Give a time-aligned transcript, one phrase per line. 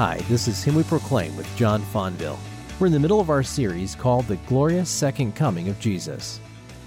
[0.00, 2.38] Hi, this is Him We Proclaim with John Fonville.
[2.78, 6.40] We're in the middle of our series called The Glorious Second Coming of Jesus.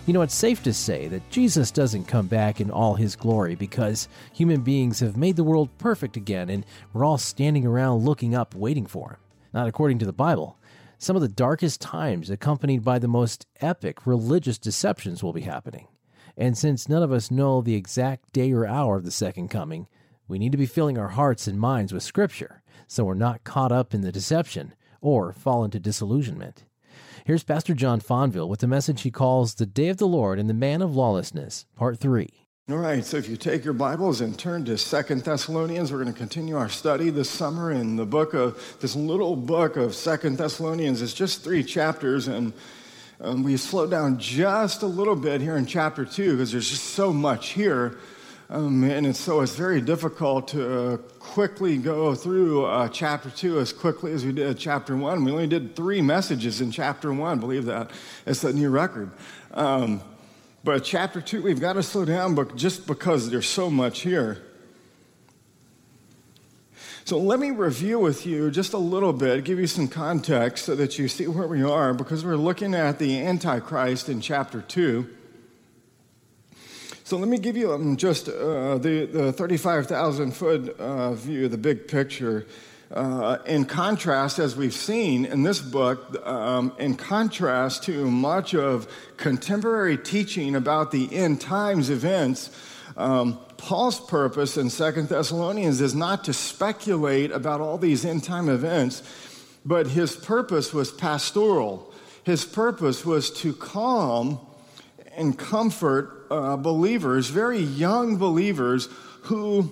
[0.08, 3.54] You know, it's safe to say that Jesus doesn't come back in all his glory
[3.54, 8.34] because human beings have made the world perfect again and we're all standing around looking
[8.34, 9.18] up waiting for him.
[9.54, 10.58] Not according to the Bible.
[10.98, 15.88] Some of the darkest times, accompanied by the most epic religious deceptions, will be happening.
[16.36, 19.88] And since none of us know the exact day or hour of the second coming,
[20.28, 23.72] we need to be filling our hearts and minds with Scripture so we're not caught
[23.72, 26.64] up in the deception or fall into disillusionment.
[27.26, 30.50] Here's Pastor John Fonville with the message he calls The Day of the Lord and
[30.50, 32.44] the Man of Lawlessness, Part 3.
[32.70, 36.14] All right, so if you take your Bibles and turn to Second Thessalonians, we're going
[36.14, 40.38] to continue our study this summer in the book of this little book of Second
[40.38, 41.02] Thessalonians.
[41.02, 42.54] It's just three chapters, and
[43.20, 46.86] um, we slow down just a little bit here in chapter two because there's just
[46.86, 47.98] so much here.
[48.50, 53.60] Um, and it's, so it's very difficult to uh, quickly go through uh, chapter two
[53.60, 55.24] as quickly as we did chapter one.
[55.24, 57.92] We only did three messages in chapter one, believe that.
[58.26, 59.12] It's a new record.
[59.52, 60.02] Um,
[60.64, 64.44] but chapter two, we've got to slow down but just because there's so much here.
[67.06, 70.76] So let me review with you just a little bit, give you some context so
[70.76, 75.10] that you see where we are, because we're looking at the Antichrist in chapter 2.
[77.14, 81.60] So let me give you um, just uh, the, the 35,000 foot uh, view, the
[81.60, 82.48] big picture.
[82.92, 88.88] Uh, in contrast, as we've seen in this book, um, in contrast to much of
[89.18, 92.50] contemporary teaching about the end times events,
[92.98, 98.50] um, Paul's purpose in Second Thessalonians is not to speculate about all these end time
[98.50, 99.04] events,
[99.64, 101.94] but his purpose was pastoral.
[102.24, 104.40] His purpose was to calm
[105.16, 108.90] and comfort uh, believers, very young believers
[109.24, 109.72] who,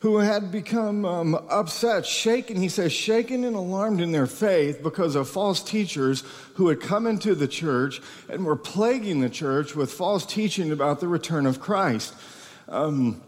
[0.00, 5.14] who had become um, upset, shaken, he says, shaken and alarmed in their faith because
[5.14, 9.92] of false teachers who had come into the church and were plaguing the church with
[9.92, 12.14] false teaching about the return of Christ.
[12.68, 13.22] Um,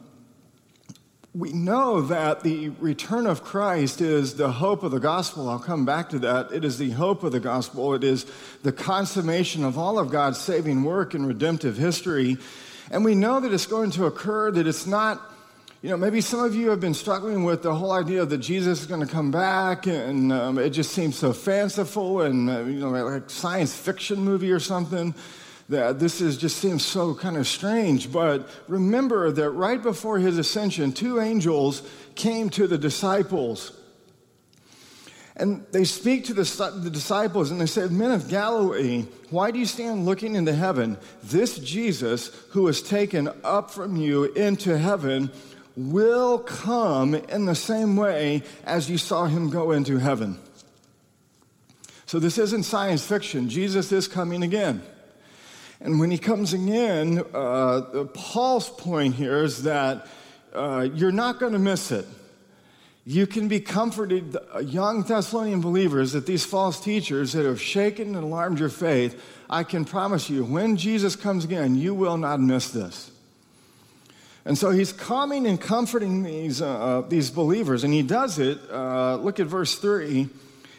[1.35, 5.49] we know that the return of Christ is the hope of the gospel.
[5.49, 6.53] I'll come back to that.
[6.53, 7.93] It is the hope of the gospel.
[7.95, 8.25] It is
[8.63, 12.37] the consummation of all of God's saving work in redemptive history.
[12.89, 15.21] And we know that it's going to occur, that it's not,
[15.83, 18.83] you know, maybe some of you have been struggling with the whole idea that Jesus
[18.83, 22.79] is going to come back, and um, it just seems so fanciful and, uh, you
[22.79, 25.13] know, like science fiction movie or something
[25.69, 28.13] that this is just seems so kind of strange.
[28.13, 31.83] But remember that right before his ascension, two angels
[32.15, 33.73] came to the disciples.
[35.37, 36.45] And they speak to the,
[36.83, 40.97] the, disciples and they said, Men of Galilee, why do you stand looking into heaven?
[41.25, 45.33] This Jesus, who was taken up from you into heaven,
[45.77, 50.39] will come in the same way as you saw him go into heaven.
[52.07, 53.49] So this isn't science fiction.
[53.49, 54.83] Jesus is coming again.
[55.81, 60.07] And when he comes again, uh, Paul's point here is that
[60.55, 62.07] uh, you're not going to miss it.
[63.07, 68.15] You can be comforted, uh, young Thessalonian believers, that these false teachers that have shaken
[68.15, 69.21] and alarmed your faith,
[69.51, 73.11] I can promise you, when Jesus comes again, you will not miss this.
[74.47, 78.59] And so he's calming and comforting these, uh, these believers, and he does it.
[78.71, 80.31] Uh, look at verse 3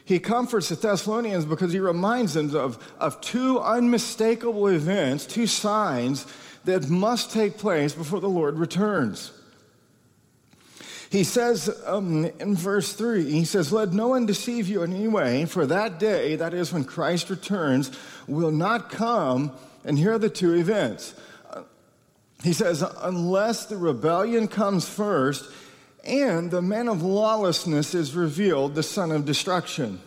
[0.06, 6.28] he comforts the Thessalonians because he reminds them of, of two unmistakable events, two signs
[6.66, 9.32] that must take place before the Lord returns.
[11.10, 15.08] He says um, in verse 3, he says, Let no one deceive you in any
[15.08, 17.92] way, for that day, that is when Christ returns,
[18.28, 19.52] will not come.
[19.84, 21.16] And here are the two events.
[22.44, 25.50] He says, Unless the rebellion comes first
[26.06, 30.00] and the man of lawlessness is revealed, the son of destruction.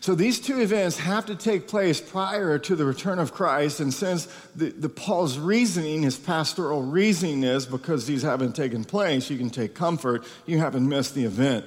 [0.00, 3.80] So these two events have to take place prior to the return of Christ.
[3.80, 9.28] And since the, the Paul's reasoning, his pastoral reasoning is because these haven't taken place,
[9.28, 11.64] you can take comfort, you haven't missed the event.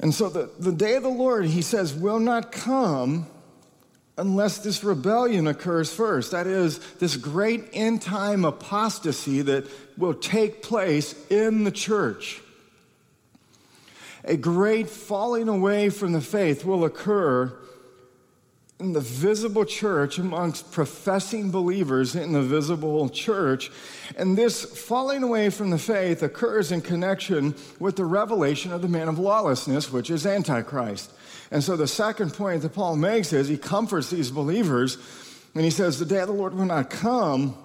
[0.00, 3.26] And so the, the day of the Lord, he says, will not come
[4.18, 6.32] unless this rebellion occurs first.
[6.32, 9.66] That is, this great end time apostasy that
[10.02, 12.40] will take place in the church.
[14.24, 17.56] A great falling away from the faith will occur
[18.80, 23.70] in the visible church amongst professing believers in the visible church.
[24.18, 28.88] And this falling away from the faith occurs in connection with the revelation of the
[28.88, 31.12] man of lawlessness, which is Antichrist.
[31.52, 34.98] And so the second point that Paul makes is he comforts these believers
[35.54, 37.56] and he says, The day of the Lord will not come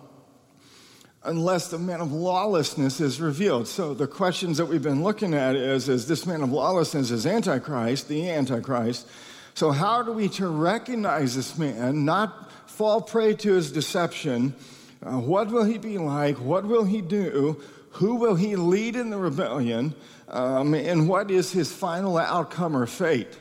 [1.24, 3.68] unless the man of lawlessness is revealed.
[3.68, 7.26] So the questions that we've been looking at is is this man of lawlessness is
[7.26, 9.08] antichrist, the antichrist.
[9.54, 14.56] So how do we to recognize this man, not fall prey to his deception?
[15.04, 16.38] Uh, what will he be like?
[16.38, 17.62] What will he do?
[17.92, 19.96] Who will he lead in the rebellion?
[20.28, 23.36] Um, and what is his final outcome or fate?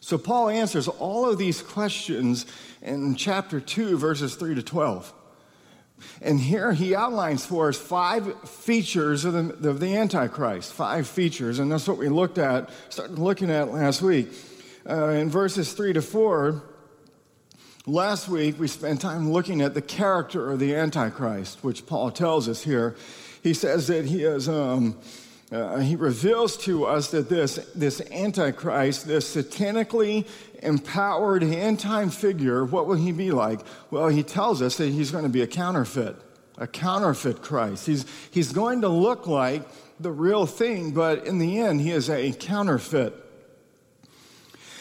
[0.00, 2.46] So Paul answers all of these questions
[2.82, 5.12] in chapter 2, verses 3 to 12.
[6.20, 11.58] And here he outlines for us five features of the, of the Antichrist, five features,
[11.58, 14.28] and that's what we looked at, started looking at last week.
[14.88, 16.62] Uh, in verses 3 to 4,
[17.86, 22.48] last week we spent time looking at the character of the Antichrist, which Paul tells
[22.48, 22.96] us here.
[23.42, 24.48] He says that he is.
[24.48, 24.98] Um,
[25.50, 30.26] uh, he reveals to us that this, this Antichrist, this satanically
[30.62, 33.60] empowered end time figure, what will he be like?
[33.90, 36.16] Well, he tells us that he's going to be a counterfeit,
[36.58, 37.86] a counterfeit Christ.
[37.86, 39.62] He's, he's going to look like
[40.00, 43.14] the real thing, but in the end, he is a counterfeit.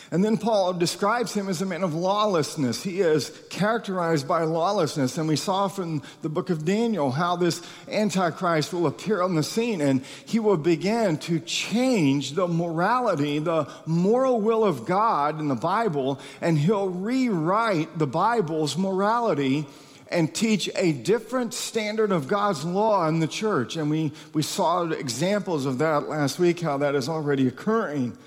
[0.09, 2.81] And then Paul describes him as a man of lawlessness.
[2.81, 5.17] He is characterized by lawlessness.
[5.17, 9.43] And we saw from the book of Daniel how this Antichrist will appear on the
[9.43, 15.49] scene and he will begin to change the morality, the moral will of God in
[15.49, 19.67] the Bible, and he'll rewrite the Bible's morality
[20.09, 23.75] and teach a different standard of God's law in the church.
[23.75, 28.17] And we, we saw examples of that last week, how that is already occurring.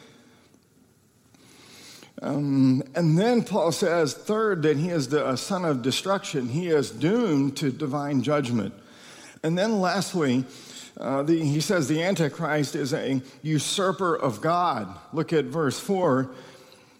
[2.22, 6.48] Um, and then Paul says, third, that he is the son of destruction.
[6.48, 8.74] He is doomed to divine judgment.
[9.42, 10.44] And then lastly,
[10.98, 14.94] uh, the, he says the Antichrist is a usurper of God.
[15.14, 16.30] Look at verse 4.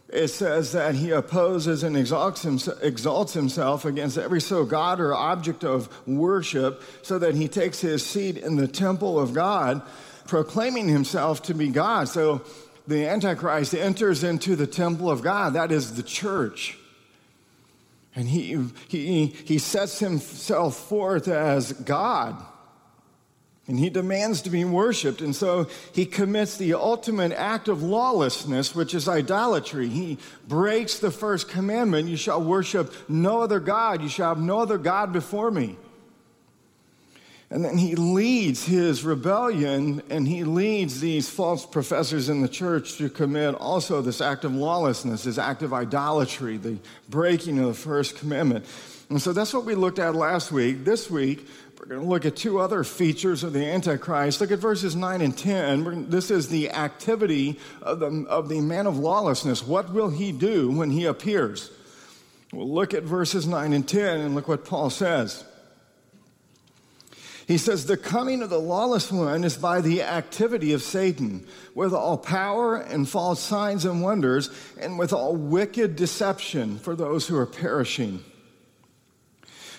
[0.08, 2.44] It says that he opposes and exalts,
[2.82, 8.04] exalts himself against every so God or object of worship, so that he takes his
[8.04, 9.82] seat in the temple of God,
[10.26, 12.08] proclaiming himself to be God.
[12.08, 12.42] So
[12.90, 16.76] the Antichrist enters into the temple of God, that is the church.
[18.16, 22.36] And he, he, he sets himself forth as God.
[23.68, 25.20] And he demands to be worshiped.
[25.20, 29.88] And so he commits the ultimate act of lawlessness, which is idolatry.
[29.88, 34.58] He breaks the first commandment you shall worship no other God, you shall have no
[34.58, 35.76] other God before me.
[37.52, 42.96] And then he leads his rebellion and he leads these false professors in the church
[42.98, 47.74] to commit also this act of lawlessness, this act of idolatry, the breaking of the
[47.74, 48.66] first commandment.
[49.08, 50.84] And so that's what we looked at last week.
[50.84, 51.44] This week,
[51.80, 54.40] we're going to look at two other features of the Antichrist.
[54.40, 56.08] Look at verses 9 and 10.
[56.08, 59.66] This is the activity of the, of the man of lawlessness.
[59.66, 61.72] What will he do when he appears?
[62.52, 65.42] We'll look at verses 9 and 10 and look what Paul says.
[67.50, 71.44] He says, The coming of the lawless one is by the activity of Satan,
[71.74, 77.26] with all power and false signs and wonders, and with all wicked deception for those
[77.26, 78.22] who are perishing.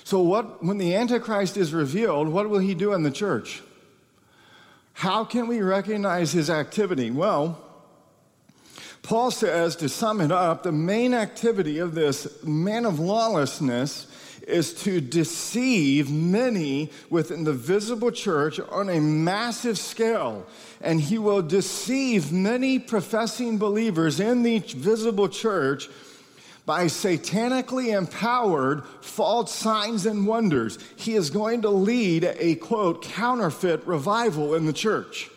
[0.03, 3.63] So, what, when the Antichrist is revealed, what will he do in the church?
[4.91, 7.09] How can we recognize his activity?
[7.09, 7.57] Well,
[9.01, 14.07] Paul says, to sum it up, the main activity of this man of lawlessness
[14.47, 20.45] is to deceive many within the visible church on a massive scale.
[20.81, 25.89] And he will deceive many professing believers in the visible church
[26.65, 30.77] by satanically empowered false signs and wonders.
[30.95, 35.29] He is going to lead a quote, counterfeit revival in the church.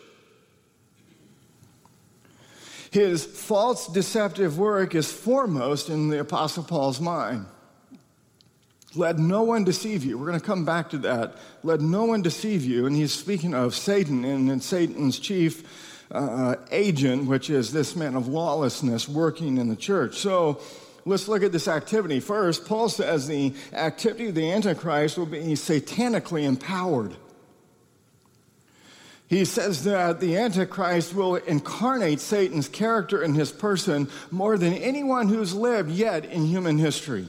[2.91, 7.45] His false deceptive work is foremost in the Apostle Paul's mind.
[8.95, 10.17] Let no one deceive you.
[10.17, 11.35] We're going to come back to that.
[11.63, 12.85] Let no one deceive you.
[12.85, 15.63] And he's speaking of Satan and, and Satan's chief
[16.11, 20.17] uh, agent, which is this man of lawlessness working in the church.
[20.17, 20.61] So
[21.05, 22.19] let's look at this activity.
[22.19, 27.15] First, Paul says the activity of the Antichrist will be satanically empowered.
[29.27, 35.29] He says that the Antichrist will incarnate Satan's character in his person more than anyone
[35.29, 37.27] who's lived yet in human history.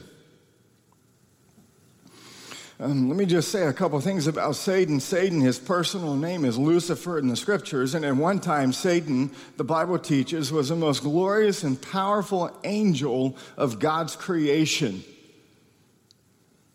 [2.79, 4.99] Um, let me just say a couple things about Satan.
[4.99, 9.63] Satan, his personal name is Lucifer in the scriptures, and at one time, Satan, the
[9.63, 15.03] Bible teaches, was the most glorious and powerful angel of God's creation.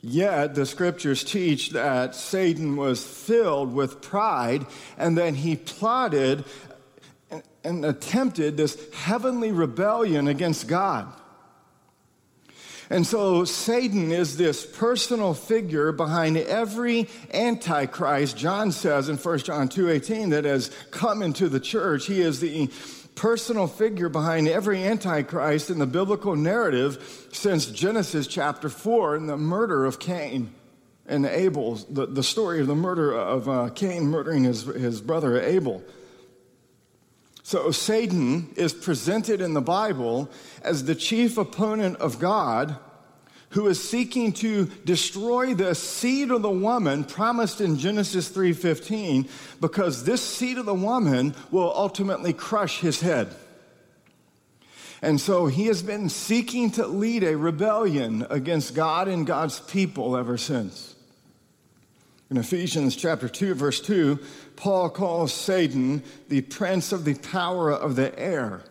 [0.01, 4.67] Yet, the scriptures teach that Satan was filled with pride
[4.99, 6.45] and that he plotted
[7.63, 11.13] and attempted this heavenly rebellion against God.
[12.93, 18.37] And so Satan is this personal figure behind every antichrist.
[18.37, 22.69] John says in 1 John 2:18 that has come into the church, he is the
[23.15, 29.39] personal figure behind every antichrist in the biblical narrative since Genesis chapter 4 and the
[29.39, 30.53] murder of Cain
[31.07, 35.41] and Abel, the, the story of the murder of uh, Cain murdering his, his brother
[35.41, 35.83] Abel.
[37.43, 40.31] So Satan is presented in the Bible
[40.63, 42.77] as the chief opponent of God
[43.51, 49.29] who is seeking to destroy the seed of the woman promised in Genesis 3:15
[49.61, 53.35] because this seed of the woman will ultimately crush his head.
[55.03, 60.17] And so he has been seeking to lead a rebellion against God and God's people
[60.17, 60.92] ever since.
[62.33, 64.19] In Ephesians chapter 2 verse 2,
[64.57, 68.63] Paul calls Satan the prince of the power of the air.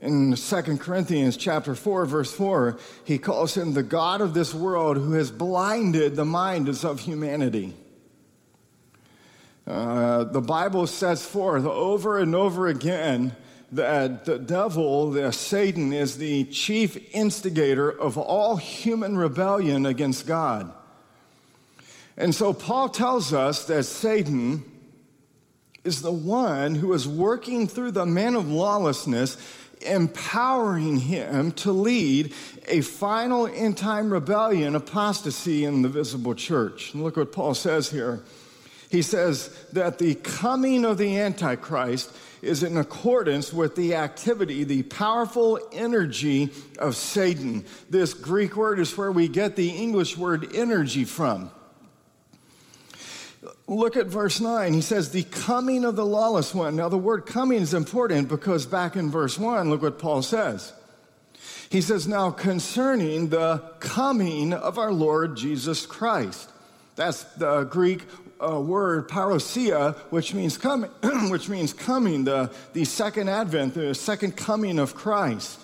[0.00, 4.98] In 2 Corinthians chapter 4 verse 4, he calls him the god of this world
[4.98, 7.74] who has blinded the minds of humanity.
[9.66, 13.34] Uh, the Bible sets forth over and over again
[13.72, 20.72] that the devil, the Satan, is the chief instigator of all human rebellion against God.
[22.16, 24.64] And so Paul tells us that Satan
[25.84, 29.36] is the one who is working through the man of lawlessness,
[29.80, 32.34] empowering him to lead
[32.68, 36.92] a final end time rebellion, apostasy in the visible church.
[36.92, 38.22] And look what Paul says here.
[38.90, 44.82] He says that the coming of the Antichrist is in accordance with the activity, the
[44.82, 47.64] powerful energy of Satan.
[47.88, 51.50] This Greek word is where we get the English word energy from.
[53.66, 54.74] Look at verse 9.
[54.74, 56.76] He says, The coming of the lawless one.
[56.76, 60.72] Now, the word coming is important because back in verse 1, look what Paul says.
[61.70, 66.50] He says, Now concerning the coming of our Lord Jesus Christ.
[66.96, 68.02] That's the Greek
[68.40, 70.90] uh, word parousia, which means coming,
[71.30, 75.60] which means coming, the, the second advent, the second coming of Christ.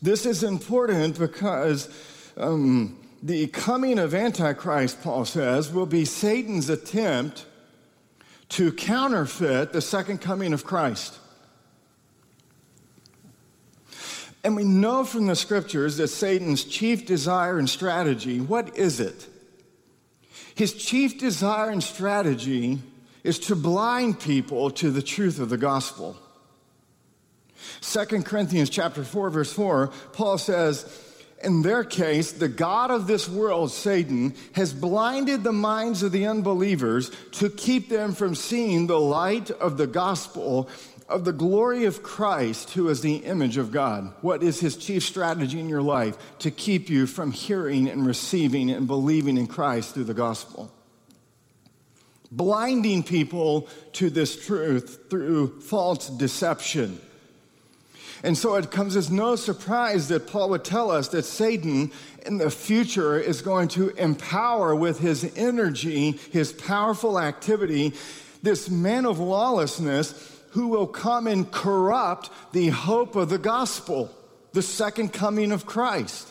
[0.00, 1.88] This is important because
[2.36, 7.46] um, the coming of Antichrist, Paul says, will be Satan's attempt
[8.50, 11.18] to counterfeit the second coming of Christ.
[14.44, 19.26] And we know from the scriptures that Satan's chief desire and strategy, what is it?
[20.54, 22.78] His chief desire and strategy
[23.24, 26.16] is to blind people to the truth of the gospel.
[27.80, 31.07] 2 Corinthians chapter 4 verse 4, Paul says,
[31.42, 36.26] in their case, the God of this world, Satan, has blinded the minds of the
[36.26, 40.68] unbelievers to keep them from seeing the light of the gospel
[41.08, 44.12] of the glory of Christ, who is the image of God.
[44.20, 46.16] What is his chief strategy in your life?
[46.40, 50.70] To keep you from hearing and receiving and believing in Christ through the gospel.
[52.30, 57.00] Blinding people to this truth through false deception.
[58.22, 61.92] And so it comes as no surprise that Paul would tell us that Satan
[62.26, 67.94] in the future is going to empower with his energy, his powerful activity,
[68.42, 74.10] this man of lawlessness who will come and corrupt the hope of the gospel,
[74.52, 76.28] the second coming of Christ.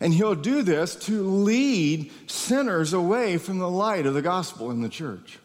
[0.00, 4.82] And he'll do this to lead sinners away from the light of the gospel in
[4.82, 5.38] the church.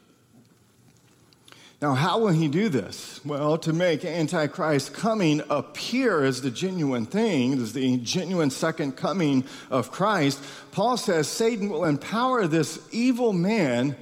[1.82, 3.22] Now, how will he do this?
[3.24, 9.46] Well, to make Antichrist coming appear as the genuine thing, as the genuine second coming
[9.70, 13.96] of Christ, Paul says Satan will empower this evil man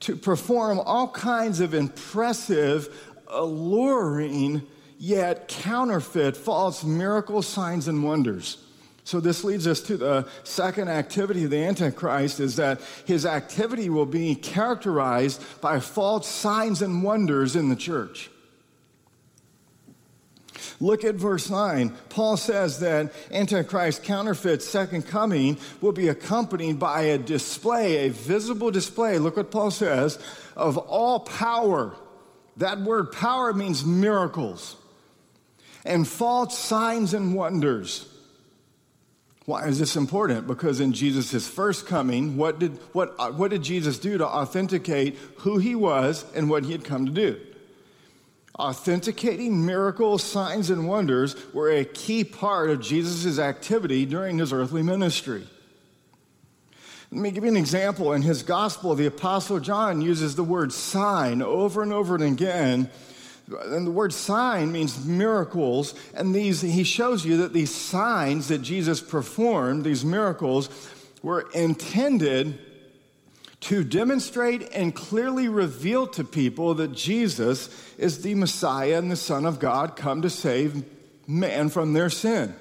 [0.00, 2.88] to perform all kinds of impressive,
[3.28, 4.62] alluring,
[4.98, 8.58] yet counterfeit false miracles, signs, and wonders.
[9.06, 13.88] So this leads us to the second activity of the Antichrist is that his activity
[13.88, 18.30] will be characterized by false signs and wonders in the church.
[20.80, 21.90] Look at verse 9.
[22.08, 28.72] Paul says that Antichrist counterfeit second coming will be accompanied by a display, a visible
[28.72, 29.20] display.
[29.20, 30.18] Look what Paul says
[30.56, 31.94] of all power.
[32.56, 34.74] That word power means miracles
[35.84, 38.12] and false signs and wonders.
[39.46, 40.48] Why is this important?
[40.48, 45.16] Because in Jesus' first coming, what did, what, uh, what did Jesus do to authenticate
[45.38, 47.40] who he was and what he had come to do?
[48.58, 54.82] Authenticating miracles, signs, and wonders were a key part of Jesus' activity during his earthly
[54.82, 55.46] ministry.
[57.12, 58.12] Let me give you an example.
[58.14, 62.90] In his gospel, the Apostle John uses the word sign over and over and again
[63.48, 65.94] And the word sign means miracles.
[66.14, 70.68] And these, he shows you that these signs that Jesus performed, these miracles,
[71.22, 72.58] were intended
[73.60, 79.46] to demonstrate and clearly reveal to people that Jesus is the Messiah and the Son
[79.46, 80.84] of God come to save
[81.26, 82.54] man from their sin.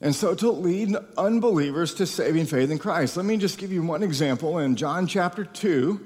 [0.00, 3.16] And so to lead unbelievers to saving faith in Christ.
[3.16, 4.58] Let me just give you one example.
[4.58, 6.00] In John chapter 2,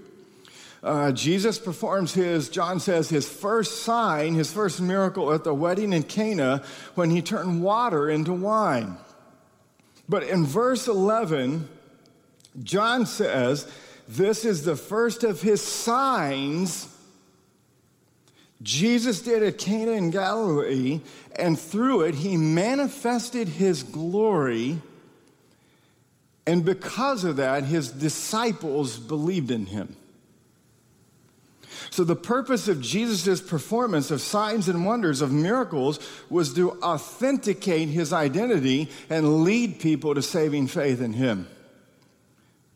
[0.83, 5.93] uh, Jesus performs his, John says, his first sign, his first miracle at the wedding
[5.93, 6.63] in Cana
[6.95, 8.97] when he turned water into wine.
[10.09, 11.69] But in verse 11,
[12.63, 13.71] John says,
[14.09, 16.89] This is the first of his signs
[18.63, 21.01] Jesus did at Cana in Galilee,
[21.37, 24.79] and through it, he manifested his glory.
[26.47, 29.97] And because of that, his disciples believed in him.
[31.89, 37.89] So, the purpose of Jesus' performance of signs and wonders, of miracles, was to authenticate
[37.89, 41.49] his identity and lead people to saving faith in him.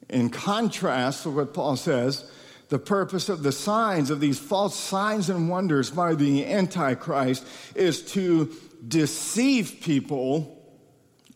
[0.09, 2.31] In contrast to what Paul says,
[2.69, 8.03] the purpose of the signs, of these false signs and wonders by the Antichrist, is
[8.13, 8.53] to
[8.87, 10.51] deceive people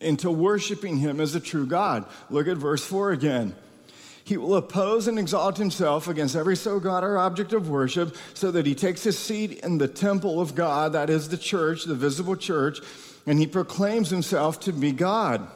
[0.01, 2.05] into worshiping him as a true God.
[2.29, 3.55] Look at verse 4 again.
[4.29, 8.51] He will oppose and exalt himself against every so God or object of worship, so
[8.51, 11.95] that he takes his seat in the temple of God, that is the church, the
[11.95, 12.77] visible church,
[13.25, 15.47] and he proclaims himself to be God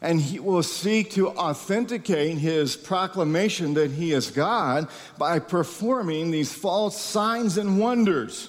[0.00, 4.86] and he will seek to authenticate his proclamation that he is God
[5.18, 8.48] by performing these false signs and wonders.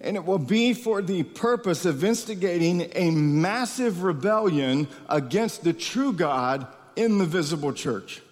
[0.00, 6.12] And it will be for the purpose of instigating a massive rebellion against the true
[6.12, 8.22] God in the visible church.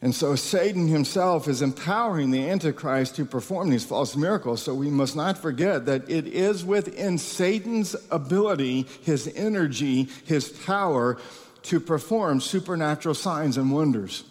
[0.00, 4.62] And so Satan himself is empowering the Antichrist to perform these false miracles.
[4.62, 11.18] So we must not forget that it is within Satan's ability, his energy, his power
[11.62, 14.22] to perform supernatural signs and wonders.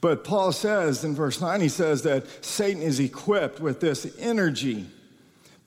[0.00, 4.86] But Paul says in verse 9, he says that Satan is equipped with this energy.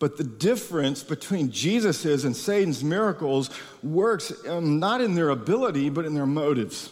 [0.02, 3.52] But the difference between Jesus's and Satan's miracles
[3.84, 6.90] works um, not in their ability, but in their motives.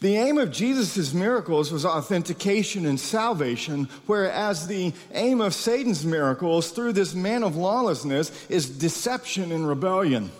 [0.00, 6.72] The aim of Jesus' miracles was authentication and salvation, whereas the aim of Satan's miracles
[6.72, 10.32] through this man of lawlessness is deception and rebellion.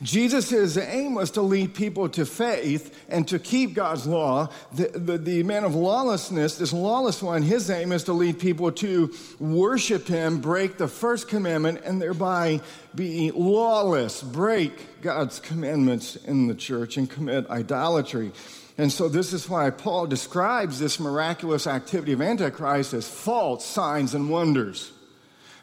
[0.00, 4.48] Jesus' aim was to lead people to faith and to keep God's law.
[4.72, 8.72] The, the, the, man of lawlessness, this lawless one, his aim is to lead people
[8.72, 12.60] to worship him, break the first commandment, and thereby
[12.94, 18.32] be lawless, break God's commandments in the church, and commit idolatry.
[18.78, 24.14] And so, this is why Paul describes this miraculous activity of Antichrist as false signs
[24.14, 24.92] and wonders.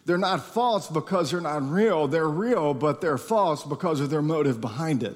[0.09, 2.07] They're not false because they're not real.
[2.07, 5.15] They're real, but they're false because of their motive behind it.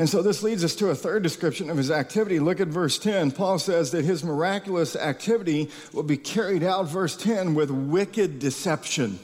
[0.00, 2.40] And so this leads us to a third description of his activity.
[2.40, 3.30] Look at verse 10.
[3.30, 9.20] Paul says that his miraculous activity will be carried out, verse 10, with wicked deception.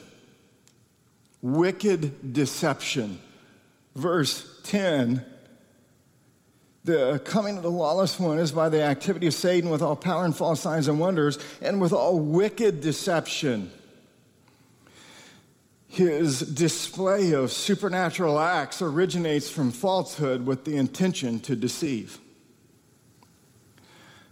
[1.41, 3.19] Wicked deception.
[3.93, 5.25] Verse 10
[6.85, 10.25] the coming of the lawless one is by the activity of Satan with all power
[10.25, 13.71] and false signs and wonders, and with all wicked deception
[15.93, 22.17] his display of supernatural acts originates from falsehood with the intention to deceive.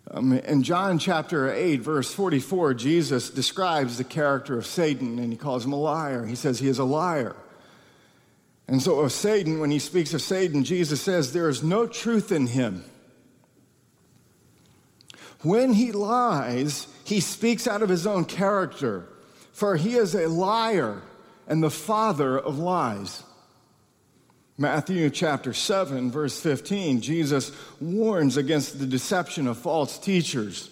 [0.09, 5.37] Um, in John chapter 8, verse 44, Jesus describes the character of Satan and he
[5.37, 6.25] calls him a liar.
[6.25, 7.35] He says he is a liar.
[8.67, 12.31] And so, of Satan, when he speaks of Satan, Jesus says there is no truth
[12.31, 12.85] in him.
[15.43, 19.07] When he lies, he speaks out of his own character,
[19.53, 21.03] for he is a liar
[21.51, 23.23] and the father of lies.
[24.57, 30.69] Matthew chapter 7, verse 15, Jesus warns against the deception of false teachers.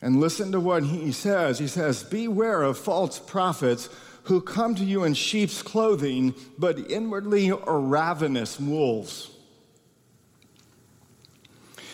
[0.00, 1.58] And listen to what he says.
[1.58, 3.88] He says, Beware of false prophets
[4.22, 9.32] who come to you in sheep's clothing, but inwardly are ravenous wolves.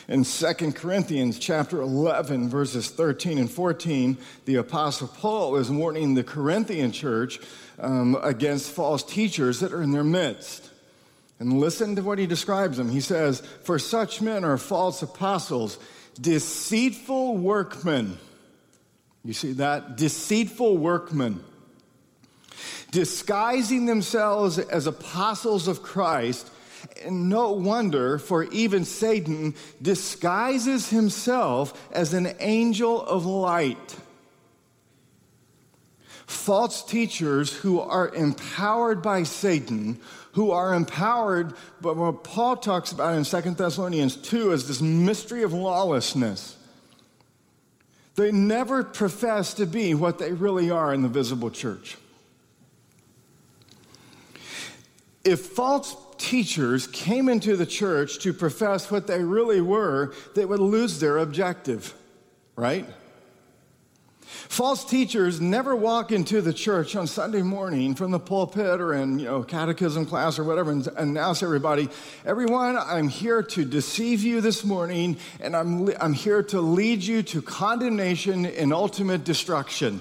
[0.08, 6.24] In 2 Corinthians chapter 11 verses 13 and 14, the apostle Paul is warning the
[6.24, 7.38] Corinthian church
[7.78, 10.70] um, against false teachers that are in their midst.
[11.38, 12.90] And listen to what he describes them.
[12.90, 15.78] He says, For such men are false apostles,
[16.20, 18.18] deceitful workmen.
[19.24, 19.96] You see that?
[19.96, 21.42] Deceitful workmen.
[22.90, 26.50] Disguising themselves as apostles of Christ,
[27.04, 33.96] And no wonder, for even Satan disguises himself as an angel of light.
[36.26, 40.00] False teachers who are empowered by Satan,
[40.32, 45.42] who are empowered by what Paul talks about in 2 Thessalonians 2 is this mystery
[45.42, 46.56] of lawlessness.
[48.14, 51.96] They never profess to be what they really are in the visible church.
[55.24, 55.94] If false
[56.32, 61.18] teachers came into the church to profess what they really were, they would lose their
[61.18, 61.92] objective,
[62.56, 62.86] right?
[64.18, 69.18] False teachers never walk into the church on Sunday morning from the pulpit or in
[69.18, 71.90] you know catechism class or whatever and announce everybody,
[72.24, 77.22] everyone, I'm here to deceive you this morning, and I'm I'm here to lead you
[77.24, 80.00] to condemnation and ultimate destruction.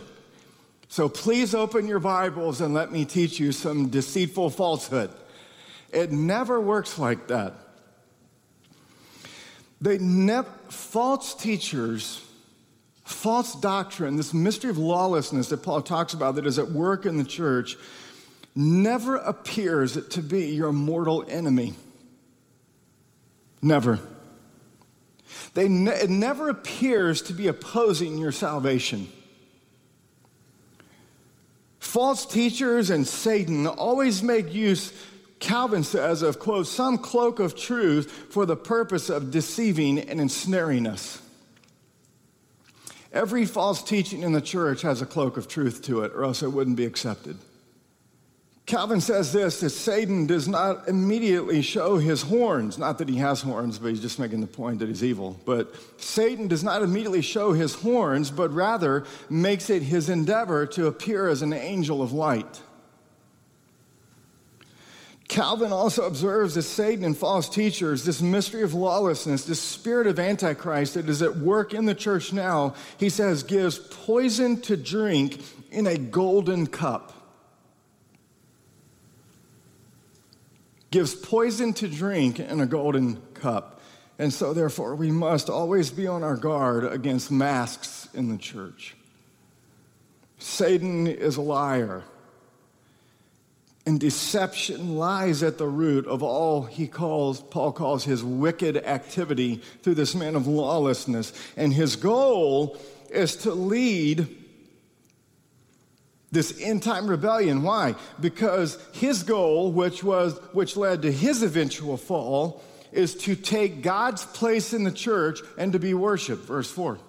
[0.87, 5.11] So please open your Bibles and let me teach you some deceitful falsehood.
[5.91, 7.53] It never works like that.
[9.81, 12.21] They never false teachers
[13.11, 17.17] false doctrine, this mystery of lawlessness that Paul talks about that is at work in
[17.17, 17.77] the church,
[18.55, 21.73] never appears to be your mortal enemy.
[23.61, 23.99] Never.
[25.53, 29.07] They ne- it never appears to be opposing your salvation.
[31.79, 34.93] False teachers and Satan always make use,
[35.41, 40.87] Calvin says, of, quote, some cloak of truth for the purpose of deceiving and ensnaring
[40.87, 41.21] us.
[43.11, 46.43] Every false teaching in the church has a cloak of truth to it, or else
[46.43, 47.37] it wouldn't be accepted.
[48.67, 52.77] Calvin says this that Satan does not immediately show his horns.
[52.77, 55.37] Not that he has horns, but he's just making the point that he's evil.
[55.43, 60.85] But Satan does not immediately show his horns, but rather makes it his endeavor to
[60.85, 62.61] appear as an angel of light.
[65.31, 70.19] Calvin also observes that Satan and false teachers, this mystery of lawlessness, this spirit of
[70.19, 75.41] Antichrist that is at work in the church now, he says, gives poison to drink
[75.71, 77.13] in a golden cup.
[80.91, 83.79] Gives poison to drink in a golden cup.
[84.19, 88.97] And so, therefore, we must always be on our guard against masks in the church.
[90.39, 92.03] Satan is a liar.
[93.85, 99.61] And deception lies at the root of all he calls, Paul calls his wicked activity
[99.81, 101.33] through this man of lawlessness.
[101.57, 102.77] And his goal
[103.09, 104.27] is to lead
[106.31, 107.63] this end time rebellion.
[107.63, 107.95] Why?
[108.19, 114.25] Because his goal, which was which led to his eventual fall, is to take God's
[114.25, 116.45] place in the church and to be worshiped.
[116.45, 116.99] Verse 4.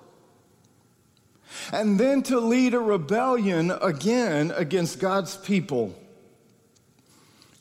[1.73, 5.95] And then to lead a rebellion again against God's people.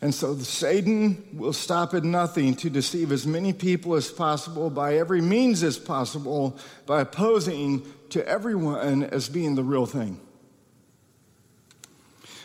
[0.01, 4.95] And so Satan will stop at nothing to deceive as many people as possible by
[4.95, 10.19] every means as possible by opposing to everyone as being the real thing.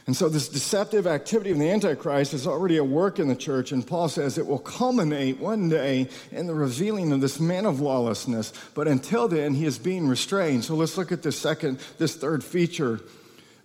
[0.07, 3.73] And so, this deceptive activity of the Antichrist is already at work in the church,
[3.73, 7.81] and Paul says it will culminate one day in the revealing of this man of
[7.81, 8.53] lawlessness.
[8.75, 10.65] But until then, he is being restrained.
[10.65, 13.01] So, let's look at this second, this third feature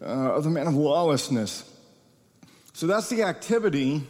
[0.02, 1.71] uh, of the man of lawlessness.
[2.74, 4.08] So that's the activity.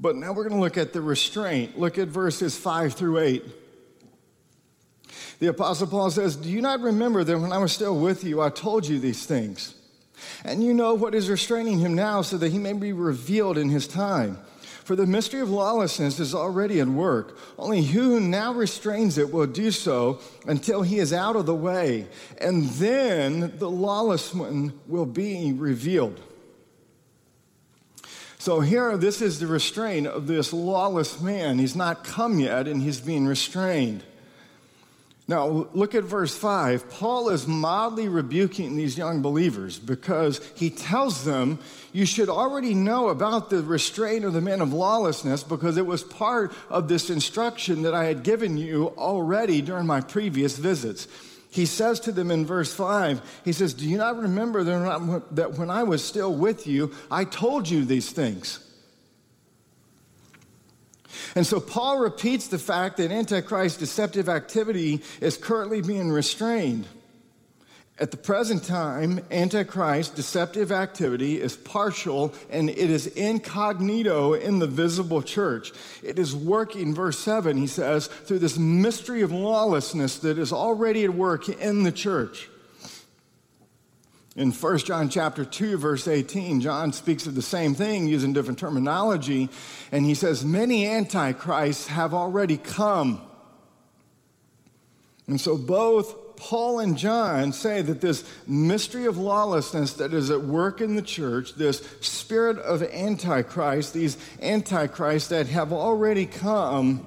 [0.00, 1.78] But now we're going to look at the restraint.
[1.78, 3.44] Look at verses 5 through 8.
[5.38, 8.40] The Apostle Paul says, Do you not remember that when I was still with you,
[8.40, 9.74] I told you these things?
[10.44, 13.68] And you know what is restraining him now so that he may be revealed in
[13.68, 14.38] his time.
[14.62, 17.38] For the mystery of lawlessness is already at work.
[17.58, 22.06] Only who now restrains it will do so until he is out of the way.
[22.38, 26.20] And then the lawless one will be revealed
[28.44, 31.58] so here, this is the restraint of this lawless man.
[31.58, 34.02] He's not come yet, and he's being restrained.
[35.26, 36.90] Now, look at verse 5.
[36.90, 41.58] Paul is mildly rebuking these young believers because he tells them,
[41.94, 46.04] You should already know about the restraint of the men of lawlessness because it was
[46.04, 51.08] part of this instruction that I had given you already during my previous visits
[51.54, 55.70] he says to them in verse 5, he says, Do you not remember that when
[55.70, 58.58] I was still with you, I told you these things?
[61.36, 66.88] And so Paul repeats the fact that Antichrist's deceptive activity is currently being restrained.
[67.96, 74.66] At the present time, Antichrist deceptive activity is partial and it is incognito in the
[74.66, 75.72] visible church.
[76.02, 81.04] It is working, verse 7, he says, through this mystery of lawlessness that is already
[81.04, 82.48] at work in the church.
[84.34, 88.58] In 1 John chapter 2 verse 18, John speaks of the same thing using different
[88.58, 89.48] terminology
[89.92, 93.20] and he says many antichrists have already come.
[95.28, 95.56] And so
[96.36, 101.02] Paul and John say that this mystery of lawlessness that is at work in the
[101.02, 107.06] church, this spirit of antichrist, these antichrists that have already come,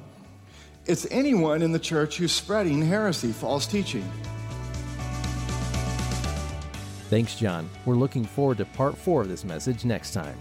[0.85, 4.09] it's anyone in the church who's spreading heresy, false teaching.
[7.09, 7.69] Thanks, John.
[7.85, 10.37] We're looking forward to part four of this message next time.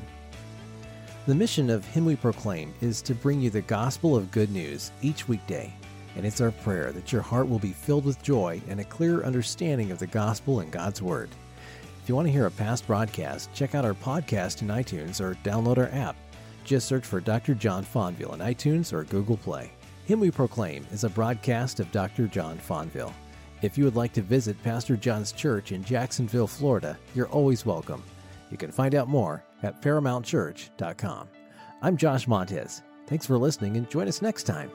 [1.27, 4.93] The mission of Him We Proclaim is to bring you the gospel of good news
[5.03, 5.73] each weekday,
[6.17, 9.23] and it's our prayer that your heart will be filled with joy and a clear
[9.23, 11.31] understanding of the gospel and God's Word.
[12.03, 15.35] If you want to hear a past broadcast, check out our podcast in iTunes or
[15.45, 16.17] download our app.
[16.65, 17.55] Just search for Dr.
[17.55, 19.71] John Fonville in iTunes or Google Play.
[20.07, 22.29] Him We Proclaim is a broadcast of Dr.
[22.29, 23.13] John Fonville.
[23.63, 28.03] If you would like to visit Pastor John's church in Jacksonville, Florida, you're always welcome.
[28.51, 31.29] You can find out more at ParamountChurch.com.
[31.83, 32.83] I'm Josh Montez.
[33.07, 34.71] Thanks for listening and join us next time.